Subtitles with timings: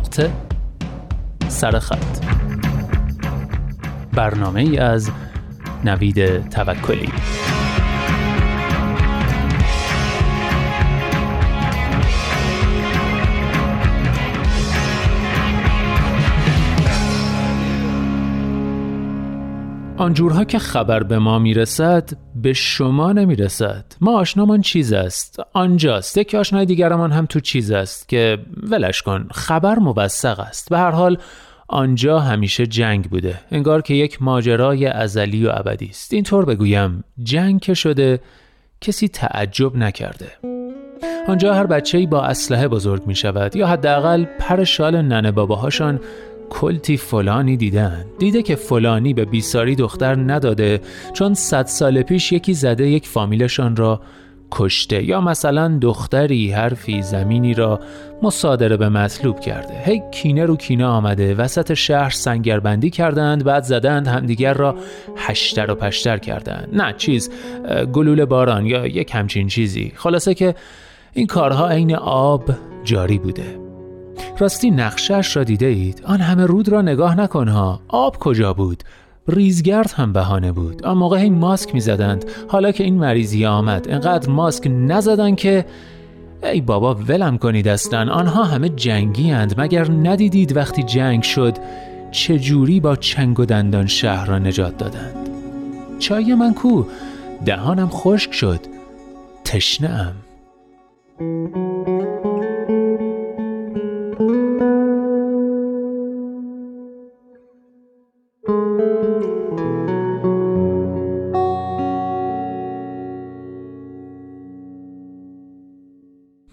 [0.00, 0.32] نقطه
[1.48, 2.24] سرخط
[4.12, 5.10] برنامه ای از
[5.84, 7.08] نوید توکلی.
[20.00, 22.10] آنجورها که خبر به ما می‌رسد
[22.42, 23.84] به شما نمی‌رسد.
[24.00, 26.18] ما آشنامان چیز است؟ آنجاست.
[26.18, 28.38] یک آشنای دیگرمان هم تو چیز است که
[28.70, 30.68] ولش کن خبر موثق است.
[30.68, 31.18] به هر حال
[31.68, 33.40] آنجا همیشه جنگ بوده.
[33.50, 36.12] انگار که یک ماجرای ازلی و ابدی است.
[36.12, 38.20] اینطور بگویم جنگ که شده
[38.80, 40.28] کسی تعجب نکرده.
[41.28, 46.00] آنجا هر بچه‌ای با اسلحه بزرگ می شود یا حداقل پر شال ننه باباهاشان
[46.50, 48.04] کلتی فلانی دیدن.
[48.18, 50.80] دیده که فلانی به بیساری دختر نداده
[51.12, 54.00] چون صد سال پیش یکی زده یک فامیلشان را
[54.52, 55.04] کشته.
[55.04, 57.80] یا مثلا دختری حرفی زمینی را
[58.22, 59.82] مصادره به مطلوب کرده.
[59.84, 61.34] هی کینه رو کینه آمده.
[61.34, 64.74] وسط شهر سنگربندی کردند بعد زدند همدیگر را
[65.16, 66.68] هشتر و پشتر کردند.
[66.72, 67.30] نه چیز
[67.92, 69.92] گلوله باران یا یک همچین چیزی.
[69.96, 70.54] خلاصه که
[71.12, 72.50] این کارها عین آب
[72.84, 73.69] جاری بوده.
[74.40, 77.80] راستی نقشش را دیده اید آن همه رود را نگاه نکنها.
[77.88, 78.82] آب کجا بود؟
[79.28, 80.84] ریزگرد هم بهانه بود.
[80.84, 82.24] آن موقع این ماسک می‌زدند.
[82.48, 85.64] حالا که این مریضی آمد انقدر ماسک نزدن که
[86.42, 88.12] ای بابا ولم کنید اصلا.
[88.12, 91.54] آنها همه جنگی اند مگر ندیدید وقتی جنگ شد
[92.10, 95.28] چجوری با چنگ و دندان شهر را نجات دادند؟
[95.98, 96.84] چای من کو؟
[97.44, 98.60] دهانم خشک شد.
[99.44, 100.14] تشنه ام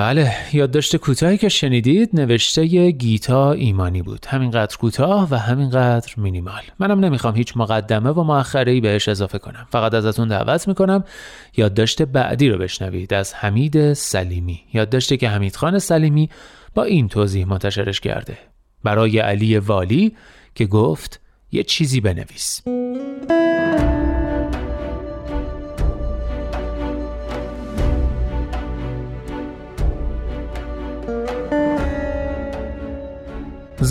[0.00, 4.26] بله یادداشت کوتاهی که شنیدید نوشته گیتا ایمانی بود.
[4.28, 6.62] همینقدر کوتاه و همینقدر مینیمال.
[6.78, 9.66] منم نمی‌خوام هیچ مقدمه و مؤخره بهش اضافه کنم.
[9.70, 11.04] فقط ازتون دعوت می‌کنم
[11.56, 14.60] یادداشت بعدی رو بشنوید از حمید سلیمی.
[14.74, 16.30] یادداشتی که حمید خان سلیمی
[16.74, 18.38] با این توضیح منتشرش کرده.
[18.84, 20.16] برای علی والی
[20.54, 21.20] که گفت
[21.52, 22.62] یه چیزی بنویس.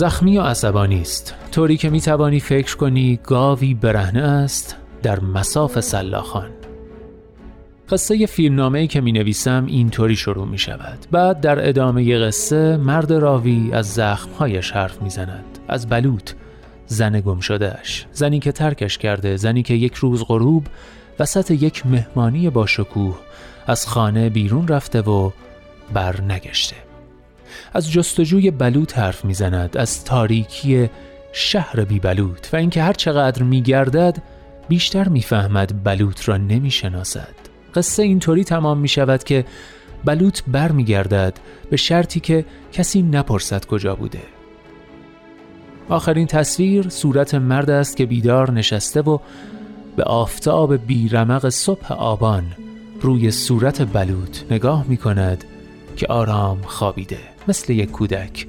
[0.00, 1.34] زخمی و عصبانی است.
[1.52, 6.50] طوری که می توانی فکر کنی گاوی برهنه است در مساف سلاخان.
[7.90, 13.12] قصه فیلمنامه ای که می نویسم اینطوری شروع می شود بعد در ادامه قصه مرد
[13.12, 16.30] راوی از زخمهایش حرف می زند از بلوط
[16.86, 20.66] زن گم شدهش زنی که ترکش کرده زنی که یک روز غروب
[21.18, 23.18] وسط یک مهمانی با شکوه
[23.66, 25.30] از خانه بیرون رفته و
[25.94, 26.89] بر نگشته
[27.74, 30.90] از جستجوی بلوط حرف می‌زند از تاریکی
[31.32, 34.22] شهر بی بلوط و اینکه هر چقدر میگردد
[34.68, 37.34] بیشتر می‌فهمد بلوط را نمی‌شناسد.
[37.74, 39.44] قصه اینطوری تمام می شود که
[40.04, 41.38] بلوط بر می گردد
[41.70, 44.22] به شرطی که کسی نپرسد کجا بوده.
[45.88, 49.18] آخرین تصویر صورت مرد است که بیدار نشسته و
[49.96, 52.44] به آفتاب بیرمق صبح آبان
[53.00, 55.44] روی صورت بلوط نگاه می کند
[55.96, 57.18] که آرام خوابیده.
[57.48, 58.46] مثل یک کودک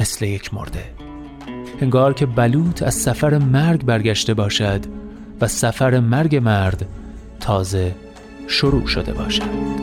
[0.00, 0.84] مثل یک مرده.
[1.80, 4.80] انگار که بلوط از سفر مرگ برگشته باشد
[5.40, 6.86] و سفر مرگ مرد
[7.40, 7.94] تازه
[8.46, 9.78] شروع شده باشد.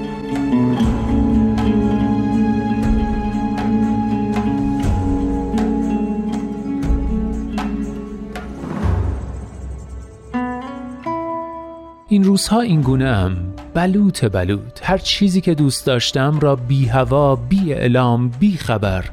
[12.08, 13.45] این روزها این گونه هم
[13.76, 19.06] بلوط بلوط هر چیزی که دوست داشتم را بی هوا بی اعلام بی خبر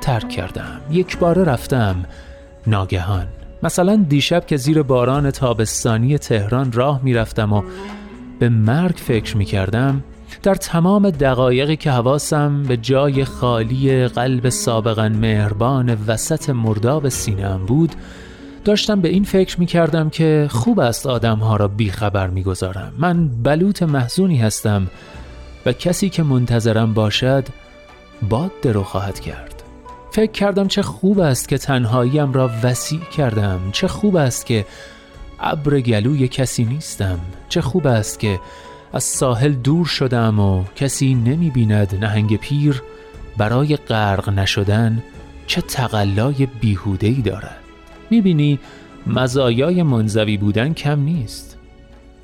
[0.00, 0.80] ترک کردم.
[0.90, 2.04] یک باره رفتم
[2.66, 3.26] ناگهان.
[3.62, 7.62] مثلا دیشب که زیر باران تابستانی تهران راه می‌رفتم و
[8.38, 10.04] به مرگ فکر می کردم
[10.42, 17.94] در تمام دقایقی که حواسم به جای خالی قلب سابقا مهربان وسط مرداب سینم بود
[18.66, 22.92] داشتم به این فکر می کردم که خوب است آدم ها را بیخبر می گذارم.
[22.98, 24.86] من بلوط محزونی هستم
[25.66, 27.44] و کسی که منتظرم باشد
[28.28, 29.62] باد درو خواهد کرد.
[30.10, 33.60] فکر کردم چه خوب است که تنهاییم را وسیع کردم.
[33.72, 34.66] چه خوب است که
[35.40, 37.20] ابر گلوی کسی نیستم.
[37.48, 38.40] چه خوب است که
[38.92, 42.82] از ساحل دور شدم و کسی نمی بیند نهنگ پیر
[43.36, 45.02] برای غرق نشدن
[45.46, 47.65] چه تقلای بیهودهی دارد.
[48.10, 48.58] می‌بینی
[49.06, 51.58] مزایای منزوی بودن کم نیست.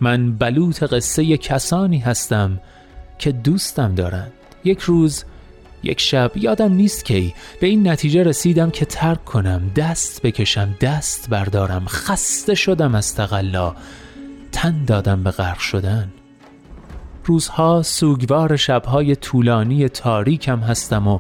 [0.01, 2.61] من بلوط قصه کسانی هستم
[3.19, 4.33] که دوستم دارند.
[4.65, 5.25] یک روز
[5.83, 11.31] یک شب یادم نیست کی به این نتیجه رسیدم که ترک کنم دست بکشم دست
[11.31, 13.75] بردارم خسته شدم از تقلا
[14.53, 16.13] تن دادم به غرق شدن.
[17.25, 21.19] روزها سوگوار شبهای طولانی تاریکم هستم و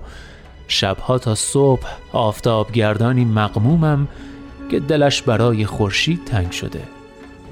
[0.68, 4.08] شبها تا صبح آفتابگردانی مقمومم
[4.72, 6.82] که دلش برای خورشید تنگ شده.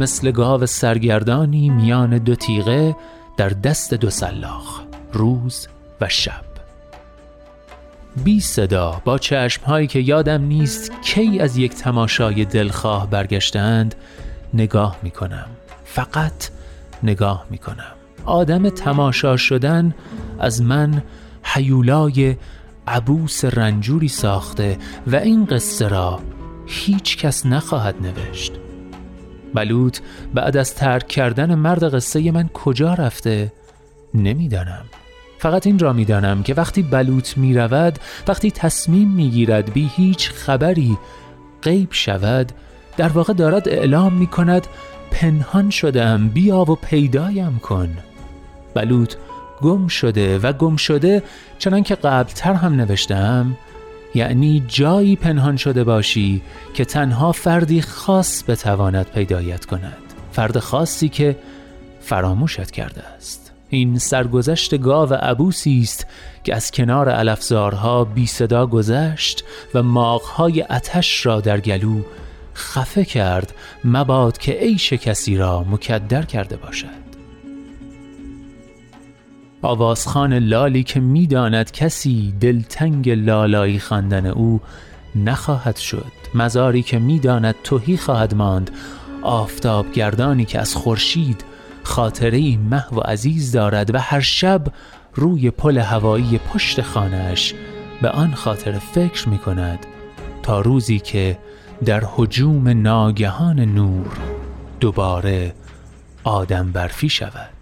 [0.00, 2.96] مثل گاو سرگردانی میان دو تیغه
[3.36, 4.82] در دست دو سلاخ
[5.12, 5.68] روز
[6.00, 6.44] و شب.
[8.24, 13.94] بی صدا با چشمهایی که یادم نیست کی از یک تماشای دلخواه برگشتند
[14.54, 15.46] نگاه می کنم
[15.84, 16.48] فقط
[17.02, 17.92] نگاه می کنم
[18.24, 19.94] آدم تماشا شدن
[20.38, 21.02] از من
[21.42, 22.36] حیولای
[22.86, 26.20] عبوس رنجوری ساخته و این قصه را
[26.70, 28.52] هیچ کس نخواهد نوشت.
[29.54, 29.98] بلوط
[30.34, 33.52] بعد از ترک کردن مرد قصه من کجا رفته؟
[34.14, 34.84] نمی‌دانم.
[35.38, 40.30] فقط این را می‌دانم که وقتی بلوط می رود وقتی تصمیم می گیرد بی هیچ
[40.30, 40.98] خبری
[41.62, 42.52] غیب شود
[42.96, 44.66] در واقع دارد اعلام می کند
[45.10, 47.98] پنهان شدم بیا و پیدایم کن.
[48.74, 49.14] بلوط
[49.62, 51.22] گم شده و گم شده
[51.58, 53.56] چنان که قبلتر هم نوشتم
[54.14, 56.42] یعنی جایی پنهان شده باشی
[56.74, 59.98] که تنها فردی خاص بتواند پیدایت کند.
[60.32, 61.36] فرد خاصی که
[62.00, 63.52] فراموشت کرده است.
[63.68, 66.06] این سرگذشت گاو عبوسی است
[66.44, 72.02] که از کنار الافزارها بی صدا گذشت و ماغهای اتش را در گلو
[72.54, 73.54] خفه کرد
[73.84, 76.99] مباد که عیش کسی را مکدر کرده باشد.
[79.62, 84.60] آوازخان لالی که می‌داند کسی دلتنگ لالایی خواندن او
[85.16, 86.12] نخواهد شد.
[86.34, 88.70] مزاری که می‌داند توهی خواهد ماند.
[89.22, 91.44] آفتاب گردانی که از خورشید
[91.82, 94.62] خاطره محو و عزیز دارد و هر شب
[95.14, 97.54] روی پل هوایی پشت خانهش
[98.02, 99.78] به آن خاطر فکر می کند
[100.42, 101.38] تا روزی که
[101.84, 104.18] در حجوم ناگهان نور
[104.80, 105.54] دوباره
[106.24, 107.59] آدم برفی شود.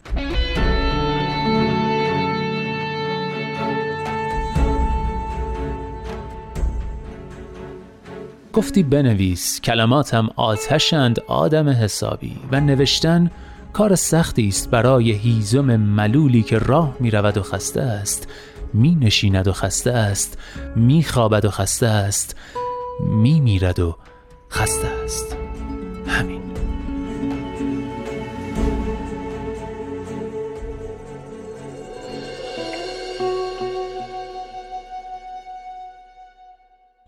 [8.52, 12.36] گفتی بنویس کلماتم آتشند آدم حسابی.
[12.52, 13.30] و نوشتن
[13.72, 18.28] کار سختی است برای هیزم ملولی که راه می رود و خسته است.
[18.74, 20.38] می نشیند و خسته است
[20.76, 22.36] می خوابد و خسته است
[23.00, 23.96] می میرد و
[24.50, 25.36] خسته است.
[26.06, 26.47] همین.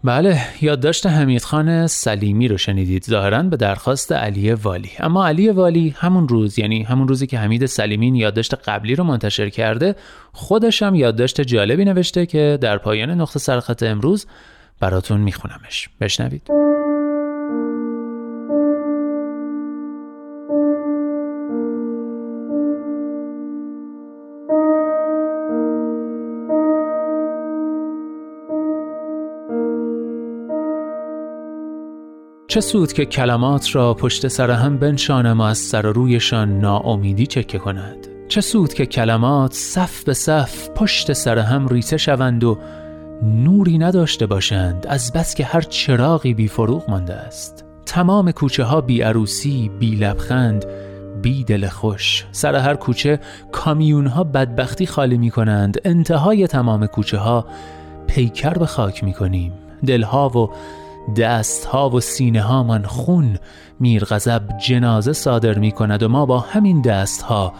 [0.04, 3.04] بله یادداشت حمیدخان سلیمی رو شنیدید.
[3.04, 4.90] ظاهرا به درخواست علی والی.
[4.98, 9.48] اما علی والی همون روز یعنی همون روزی که حمید سلیمین یادداشت قبلی رو منتشر
[9.48, 9.96] کرده
[10.32, 14.26] خودش هم یادداشت جالبی نوشته که در پایان نقطه سرخط امروز
[14.80, 15.88] براتون میخونمش.
[16.00, 16.50] بشنوید.
[32.50, 37.26] چه سود که کلمات را پشت سر هم بنشانم و از سر و رویشان ناامیدی
[37.26, 42.58] چکه کند؟ چه سود که کلمات صف به صف پشت سر هم ریته شوند و
[43.22, 47.64] نوری نداشته باشند از بس که هر چراغی بی فروغ مانده است.
[47.86, 50.64] تمام کوچه ها بی عروسی بی لبخند
[51.22, 52.26] بی دل خوش.
[52.32, 53.20] سر هر کوچه
[53.52, 55.78] کامیون ها بدبختی خالی می کنند.
[55.84, 57.46] انتهای تمام کوچه ها
[58.06, 59.52] پیکر به خاک می کنیم.
[59.86, 60.50] دلها و
[61.16, 63.38] دستها و سینه ها من خون
[63.80, 67.52] میر غضب جنازه صادر می کند و ما با همین دستها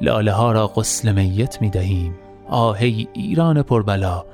[0.00, 2.14] لاله ها را غسل میت می دهیم
[2.48, 4.24] آهی ایران پربلا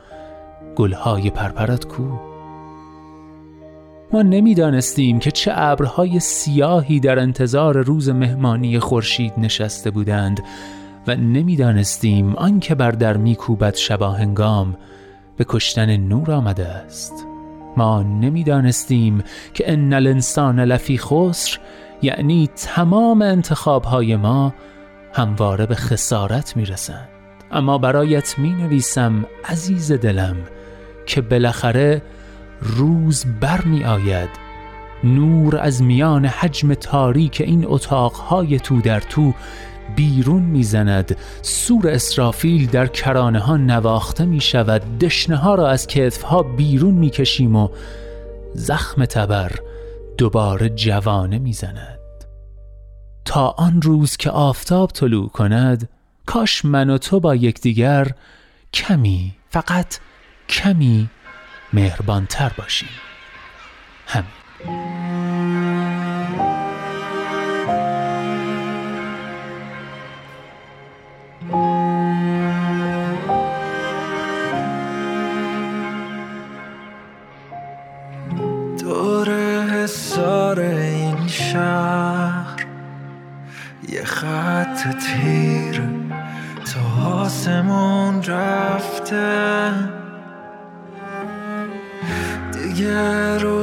[0.77, 2.03] گلهای پرپرت کو.
[4.13, 10.41] ما نمی‌دانستیم که چه ابرهای سیاهی در انتظار روز مهمانی خورشید نشسته بودند
[11.07, 14.77] و نمی‌دانستیم آنکه بر در میکوبد شباهنگام.
[15.37, 17.27] به کشتن نور آمده است.
[17.77, 19.25] ما نمی‌دانستیم
[19.55, 21.59] که ان الانسان لفی خسر
[22.03, 24.55] یعنی تمام انتخابهای ما
[25.15, 27.09] همواره به خسارت می‌رسند.
[27.51, 30.37] اما برایت می نویسم عزیز دلم
[31.07, 32.03] که بالاخره
[32.61, 34.29] روز بر می آید
[35.05, 39.35] نور از میان حجم تاریک این اتاقهای تو در تو
[39.97, 41.17] بیرون می‌زند.
[41.43, 46.95] سور اسرافیل در کرانه ها نواخته می شود دشنه ها را از کتف ها بیرون
[46.95, 47.69] می کشیم و
[48.55, 49.53] زخم تبر
[50.19, 51.99] دوباره جوانه می‌زند.
[53.25, 55.89] تا آن روز که آفتاب طلوع کند
[56.27, 58.11] کاش من و تو با یکدیگر
[58.75, 59.99] کمی فقط
[60.49, 61.09] کمی
[61.73, 62.89] مهربانتر باشیم.
[64.07, 65.02] همین.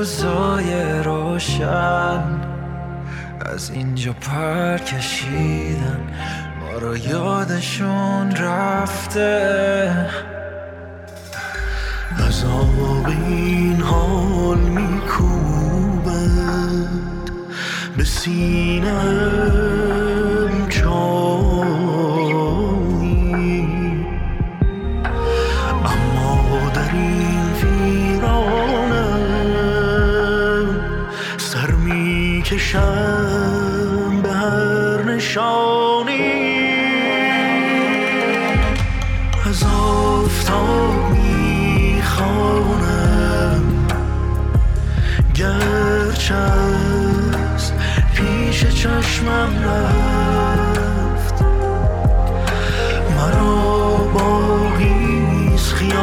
[0.09, 2.23] روزای روشن.
[3.55, 5.99] از اینجا پر کشیدن.
[6.59, 9.91] ما رو یادشون رفته.
[12.27, 16.09] عذاب این حال میکوبد.
[17.97, 19.88] به سینم
[48.79, 51.35] چشمم رفت.
[53.17, 55.97] مرا باقیز خیالش.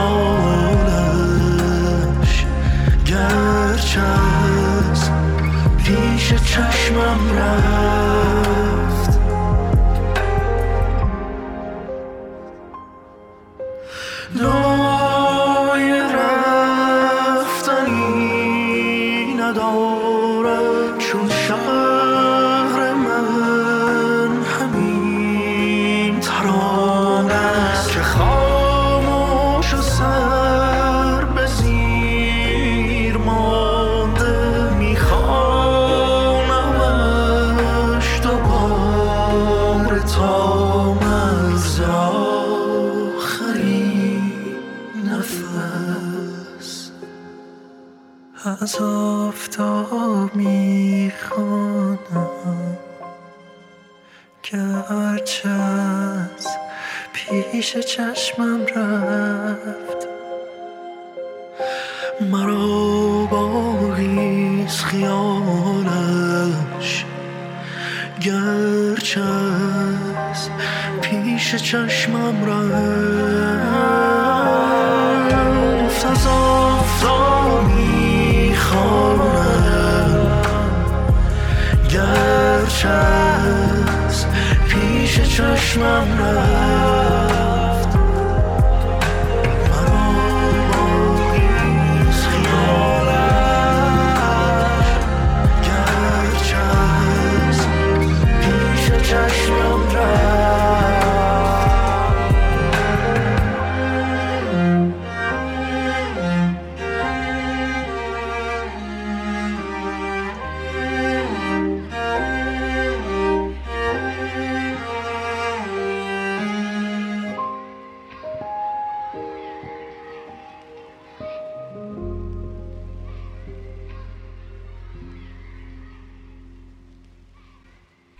[3.06, 4.00] گرچه
[5.85, 7.75] پیش چشمم رفت.
[50.35, 51.99] می‌خوانم
[54.42, 56.47] گرچه از
[57.12, 60.09] پیش چشمم رفت.
[62.21, 65.85] مرا باقیز خیالش
[68.21, 70.50] گرچه از
[71.02, 74.05] پیش چشمم رفت.
[85.76, 86.46] چشمم رفت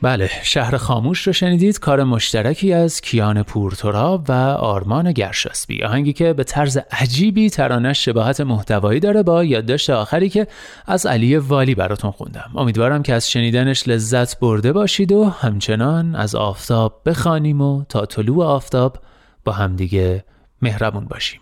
[0.07, 1.79] بله شهر خاموش رو شنیدید.
[1.79, 8.41] کار مشترکی از کیان پورتراب و آرمان گرشاسبی آهنگی که به طرز عجیبی ترانش شباهت
[8.41, 10.47] محتوایی داره با یادداشت آخری که
[10.87, 12.51] از علی والی براتون خوندم.
[12.57, 18.45] امیدوارم که از شنیدنش لذت برده باشید و همچنان از آفتاب بخوانیم و تا طلوع
[18.45, 18.99] آفتاب
[19.45, 20.25] با همدیگه
[20.63, 21.41] مهربون باشیم.